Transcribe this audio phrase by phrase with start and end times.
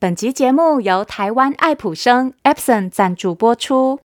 [0.00, 4.00] 本集节目由台湾爱普生 Epson 赞助播出。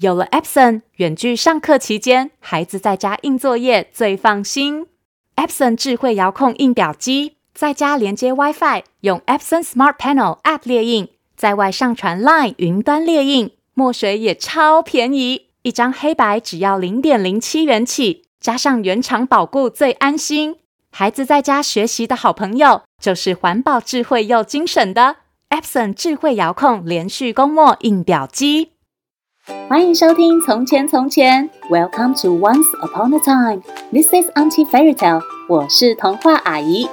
[0.00, 4.88] 有了 Epson，远距上课期间，孩子在家印作业最放心。
[5.36, 20.56] Epson 智慧遥控印表机，在家连接 WiFi，用 Epson Smart Panel App 列印，在外上传 Line 云端列印，墨水也超便宜，一张黑白只要零点零七元起，加上原厂保固最安心。
[20.90, 25.18] 孩子在家学习的好朋友，就是环保、智慧又精省的
[25.48, 28.72] Epson 智慧遥控连续供墨印表机。
[29.68, 33.62] 欢迎收听《从前从前》，Welcome to Once Upon a Time。
[33.92, 35.22] This is Auntie Fairy Tale。
[35.48, 36.88] 我是童话阿姨。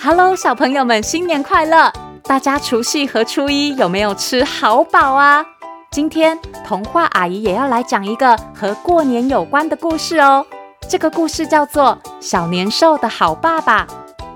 [0.00, 1.92] Hello，小朋友们，新年快乐！
[2.22, 5.44] 大家除夕和初一有没有吃好饱啊？
[5.90, 10.46] 今天童话阿姨也要来讲一个和过年有关的故事哦。
[10.88, 13.86] 这个故事叫做《小年兽的好爸爸》。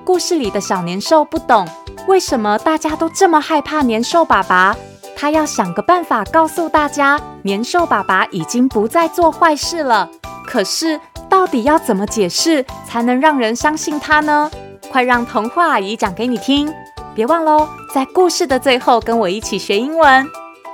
[0.05, 1.67] 故事里的小年兽不懂
[2.07, 4.77] 为什么大家都这么害怕年兽爸爸。
[5.17, 10.09] 他要想个办法告诉大家，年兽爸爸已经不再做坏事了。
[10.45, 14.51] 可是，到底要怎么解释才能让人相信他呢？
[14.91, 16.73] 快让童话阿姨讲给你听！
[17.15, 20.27] 别忘喽，在故事的最后跟我一起学英文。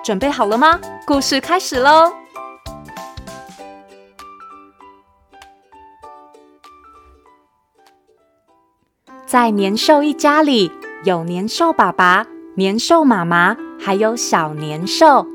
[0.02, 0.80] 准备好了吗？
[1.06, 2.10] 故事开始喽！
[9.28, 10.72] 在年兽一家里，
[11.04, 13.54] 有年兽爸爸、年兽妈妈。
[13.78, 15.26] 还有小年兽，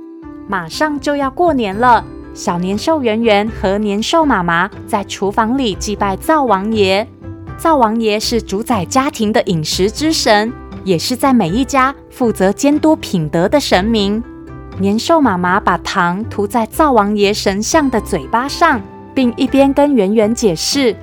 [0.48, 2.04] 马上就要过年了。
[2.34, 7.08] 小年兽圆圆和年兽妈妈在厨房里祭拜灶王爷。
[7.56, 10.52] 灶王爷是主宰家庭的饮食之神，
[10.84, 14.24] 也是在每一家负责监督品德的神明。
[14.80, 18.82] 年兽妈妈把糖涂在灶王爷神像的嘴巴上，
[19.14, 20.96] 并一边跟圆圆解释：“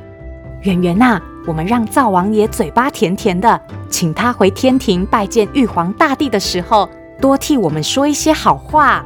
[0.64, 6.88] 圆圆呐，我们让灶王爷嘴巴甜甜的，请他回天庭拜见玉皇大帝的时候。”
[7.20, 9.04] 多替我们说一些好话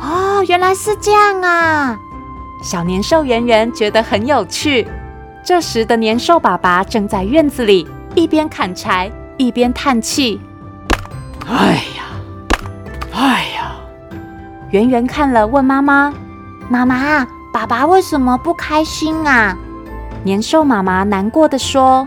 [0.00, 1.96] 哦，原来是这样啊！
[2.60, 4.84] 小年兽圆圆觉得很有趣。
[5.44, 10.40] 这时的年兽爸爸正在院子里一边砍柴一边叹气
[11.46, 12.02] ：“哎呀，
[13.14, 13.76] 哎呀！”
[14.72, 16.12] 圆圆看了，问妈妈
[16.68, 19.56] ：“妈妈，爸爸为什么不开心啊？”
[20.24, 22.06] 年兽妈妈难过地说：“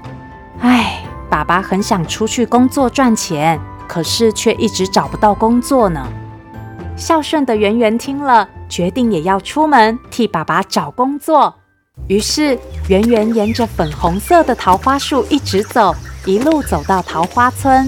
[0.61, 6.07] 哎，爸爸很想出去工作赚钱。”可是却一直找不到工作呢。
[6.97, 11.53] 孝顺的圆圆听了，决定也要出门替爸爸找工作。
[12.07, 12.57] 于是
[12.89, 17.87] 圆圆沿着粉红色的桃花树一直走，一路走到桃花村。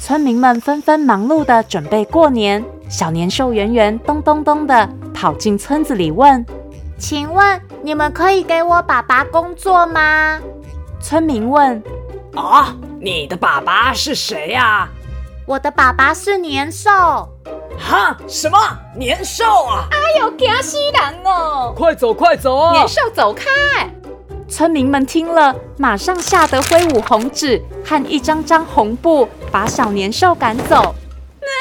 [0.00, 2.64] 村民们纷纷忙碌地准备过年。
[2.88, 6.44] 小年兽圆圆咚咚咚地跑进村子里问
[7.04, 10.40] ：“请问你们可以给我爸爸工作吗？”
[11.02, 11.82] 村民问
[12.34, 14.88] ：“啊，你的爸爸是谁呀？”
[15.46, 16.90] 我的爸爸是年兽。
[17.78, 18.16] 哈？
[18.26, 18.58] 什么
[18.96, 19.86] 年兽啊？
[19.90, 21.74] 哎呦，吓死人哦！
[21.76, 22.72] 快走，快走啊！
[22.72, 23.44] 年兽走开！
[24.48, 30.94] 村民们听了，马上吓得挥舞红纸和一张张红布，把小年兽赶走。
[31.42, 31.52] 啊！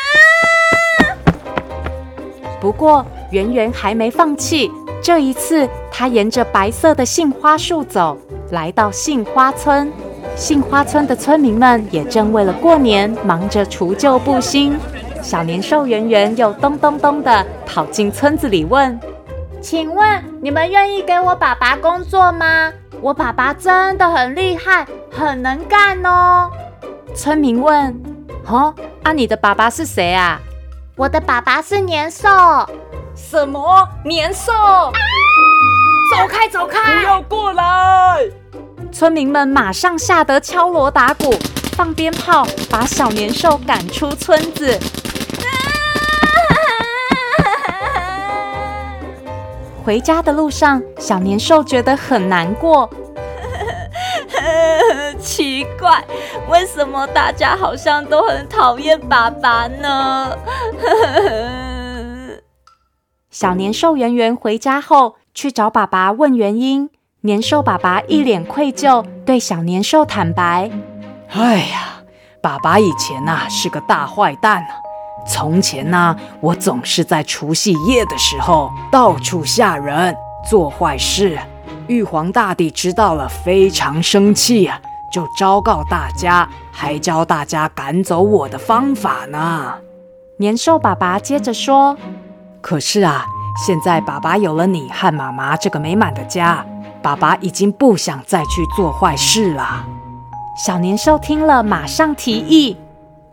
[2.61, 4.71] 不过圆圆还没放弃，
[5.03, 8.17] 这一次他沿着白色的杏花树走，
[8.51, 9.91] 来到杏花村。
[10.33, 14.79] 杏花村的村民们也正为了过年忙着除旧布新。
[15.21, 18.97] 小年兽圆圆又咚咚咚地跑进村子里问
[19.61, 22.71] ：“请问你们愿意给我爸爸工作吗？
[23.01, 26.49] 我爸爸真的很厉害，很能干哦。”
[27.13, 27.93] 村民问
[28.47, 30.39] ：“哦，啊，你的爸爸是谁啊
[30.95, 32.29] ？”“我的爸爸是年兽。
[33.15, 34.91] ”“什么年兽？”“啊，
[36.11, 38.27] 走开，走开，不要过来！”
[38.91, 41.33] 村民们马上吓得敲锣打鼓、
[41.75, 44.79] 放鞭炮，把小年兽赶出村子。
[49.83, 52.87] 回家的路上，小年兽觉得很难过。
[55.19, 56.03] 奇怪，
[56.49, 60.37] 为什么大家好像都很讨厌爸爸呢？
[63.43, 66.89] 小年兽圆圆回家后，去找爸爸问原因。
[67.23, 70.71] 年兽爸爸一脸愧疚，对小年兽坦白
[71.27, 72.01] ：“哎呀，
[72.41, 74.79] 爸爸以前呐、啊、是个大坏蛋呐、啊。
[75.27, 80.15] 从前呢、啊，我总是在除夕夜的时候到处吓人，
[80.49, 81.37] 做坏事。
[81.87, 84.79] 玉皇大帝知道了，非常生气啊，
[85.11, 89.73] 就昭告大家，还教大家赶走我的方法呢。”
[90.39, 91.97] 年兽爸爸接着说
[92.63, 93.25] ：“可是啊，
[93.67, 96.65] 现在爸爸有了你和妈妈这个美满的家。”
[97.03, 99.85] 爸爸已经不想再去做坏事了。
[100.55, 102.77] 小年兽听了，马上提议：“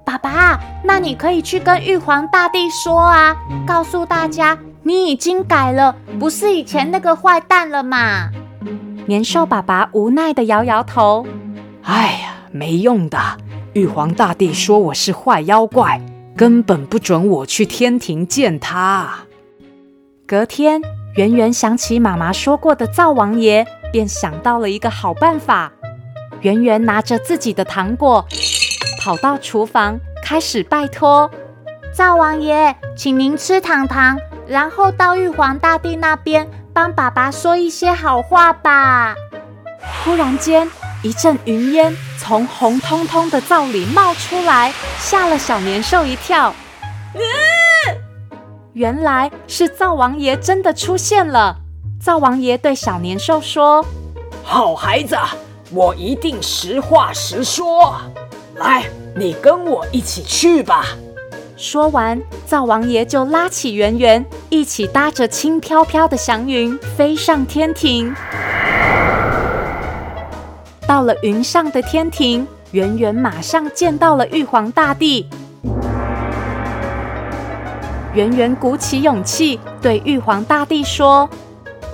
[0.04, 8.30] 爸爸，那你可以去跟玉皇大帝说啊，告诉大家你已经改了，不是以前那个坏蛋了嘛。”
[9.06, 11.24] 年兽爸爸无奈地摇摇头
[11.86, 13.18] ：“哎呀，没用的。
[13.74, 16.00] 玉皇大帝说我是坏妖怪，
[16.36, 19.20] 根本不准我去天庭见他。”
[20.26, 20.80] 隔天，
[21.16, 25.72] 圆圆想起妈妈说过的灶王爷，便想到了一个好办法。
[26.42, 28.24] 圆圆拿着自己的糖果，
[29.02, 31.30] 跑到厨房，开始拜托
[31.92, 39.14] 灶王爷，请您吃糖糖，然后到玉皇大帝那边帮爸爸说一些好话吧。
[40.04, 40.70] 突然间，
[41.02, 46.54] 一阵云烟从红彤彤的灶里冒出来，吓了小年兽一跳。
[48.74, 51.56] 原来是灶王爷真的出现了。
[51.98, 53.84] 灶王爷对小年兽说
[54.44, 55.16] ：“好孩子，
[55.70, 57.98] 我一定实话实说。
[58.56, 58.84] 来，
[59.16, 60.84] 你跟我一起去吧。”
[61.56, 68.14] 说完，灶王爷就拉起圆圆，一起搭着轻飘飘的祥云飞上天庭。
[70.90, 75.24] 到了云上的天庭，圆圆马上见到了玉皇大帝。
[78.12, 81.30] 圆圆鼓起勇气对玉皇大帝说：“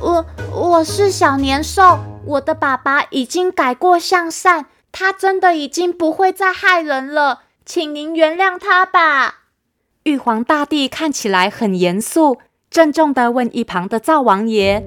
[0.00, 9.40] 我我是小年兽，我的爸爸已经改过向善，他真的已经不会再害人了，请您原谅他吧。”
[10.04, 12.38] 玉皇大帝看起来很严肃，
[12.70, 14.82] 郑重的问一旁的灶王爷：“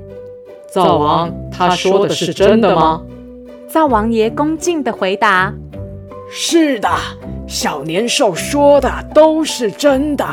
[0.73, 3.03] 灶王，他说的是真的吗？”
[3.69, 5.53] 灶王爷恭敬的回答
[6.27, 6.89] ：“是的，
[7.47, 10.25] 小年兽说的都是真的。”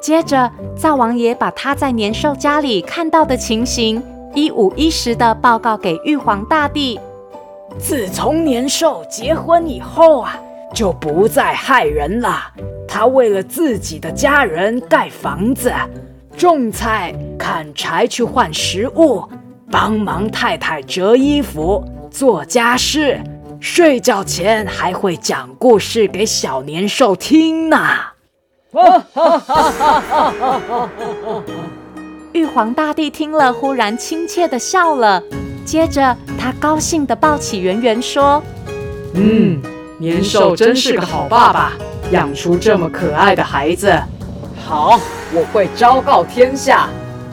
[0.00, 4.00] 接着，灶王爷把他在年兽家里看到的情形
[4.34, 7.00] 一五一十的报告给玉皇大帝。
[7.76, 10.38] 自从年兽结婚以后啊，
[10.72, 12.38] 就不再害人了。
[12.86, 15.72] 他为了自己的家人盖房子、
[16.36, 19.24] 种菜、砍柴去换食物，
[19.72, 23.20] 帮忙太太折衣服、做家事，
[23.58, 27.76] 睡觉前还会讲故事给小年兽听呢。
[32.30, 35.20] 玉皇大帝听了，忽然亲切地笑了。
[35.64, 38.40] 接着，他高兴地抱起圆圆说
[39.14, 39.60] ：“嗯，
[39.98, 41.72] 年兽真是个好爸爸，
[42.12, 43.92] 养出这么可爱的孩子。
[44.64, 45.00] 好，
[45.32, 46.88] 我会昭告天下，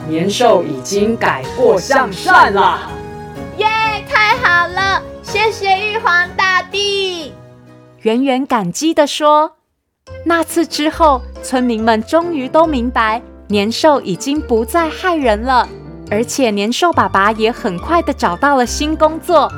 [0.08, 2.90] 年兽已经改过向善了。
[4.32, 5.02] 耶，太好了！
[5.22, 7.34] 谢谢玉皇大帝。”
[8.00, 9.56] 圆圆感激地说。
[10.24, 15.68] 那次之后，村民们终于都明白，年兽已经不再害人了，
[16.10, 19.50] 而且年兽爸爸也很快地找到了新工作。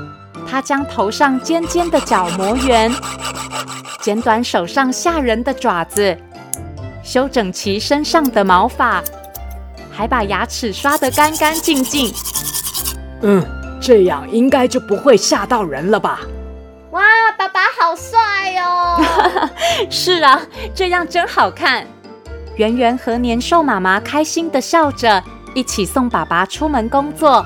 [0.46, 2.92] 他将头上尖尖的角磨圆，
[4.00, 6.16] 剪短手上吓人的爪子，
[7.02, 9.02] 修整齐身上的毛发，
[9.90, 12.12] 还把牙齿刷得干干净净。
[13.22, 13.42] 嗯，
[13.84, 16.20] 这样应该就不会吓到人了吧？
[16.92, 17.02] 哇，
[17.36, 18.98] 爸爸好帅哦！
[19.90, 20.40] 是啊，
[20.74, 21.86] 这样真好看。
[22.56, 25.22] 圆圆和年兽妈妈开心地笑着，
[25.54, 27.44] 一起送爸爸出门工作。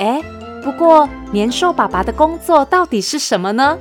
[0.00, 0.20] 哎，
[0.64, 3.78] 不过年兽爸爸的工作到底是什么呢？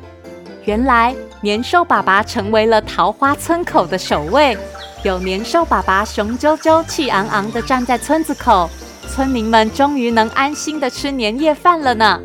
[0.66, 4.56] 原来年兽爸爸成为了桃花村口的守卫，
[5.02, 8.70] 有年兽爸爸雄赳赳、气昂昂地站在村子口，
[9.08, 12.22] 村民们终于能安心的吃年夜饭了呢。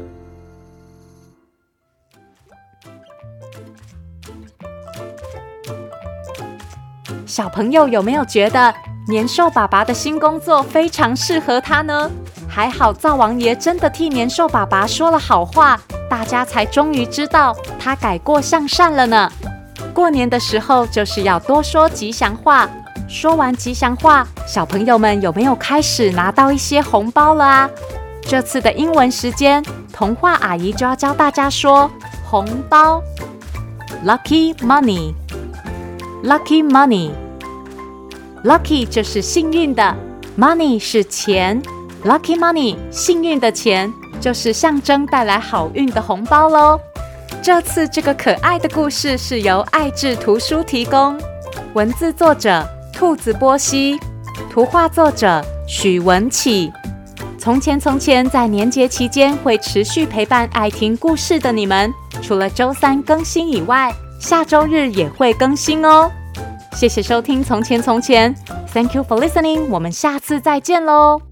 [7.24, 8.74] 小朋友有没有觉得
[9.08, 12.10] 年兽爸爸的新工作非常适合他呢？
[12.46, 19.32] 还好灶王爷真的替年兽爸爸说了好话，大家才终于知道他改过向善了呢。
[19.94, 22.68] 过年的时候就是要多说吉祥话。
[23.12, 27.70] 说完吉祥话，小朋友们有没有开始拿到一些红包了啊？
[28.22, 31.90] 这次的英文时间，童话阿姨就要教大家说
[32.24, 33.02] 红包
[34.06, 37.10] ，Lucky money，Lucky money。
[38.44, 39.94] Lucky 就是幸运的
[40.38, 41.62] ，Money 是钱
[42.06, 43.92] ，Lucky Money 幸运的钱
[44.22, 46.80] 就是象征带来好运的红包喽。
[47.42, 51.20] 这次这个可爱的故事是由爱智图书提供，
[51.74, 52.66] 文字作者
[53.02, 53.98] 兔子波西，
[54.48, 56.72] 图画作者许文启。
[57.36, 61.92] 从前从前，在年节期间会持续陪伴爱听故事的你们，
[62.22, 66.08] 除了周三更新以外，下周日也会更新哦。
[66.74, 68.32] 谢谢收听《从前从前》
[68.72, 71.31] ，Thank you for listening，我们下次再见喽。